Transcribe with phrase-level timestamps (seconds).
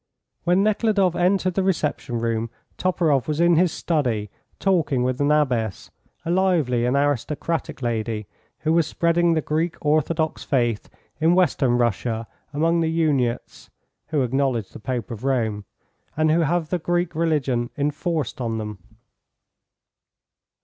[0.45, 5.91] When Nekhludoff entered the reception room Toporoff was in his study talking with an abbess,
[6.25, 8.25] a lively and aristocratic lady,
[8.61, 13.69] who was spreading the Greek orthodox faith in Western Russia among the Uniates
[14.07, 15.65] (who acknowledge the Pope of Rome),
[16.17, 18.79] and who have the Greek religion enforced on them.